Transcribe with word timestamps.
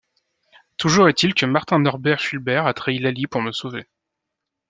Toujours 0.77 1.09
est 1.09 1.21
il 1.21 1.35
que 1.35 1.45
Martin 1.45 1.77
Norbert 1.77 2.21
Fulbert 2.21 2.65
a 2.65 2.73
trahi 2.73 2.97
Laly 2.97 3.27
pour 3.27 3.39
me 3.43 3.51
sauver. 3.51 3.87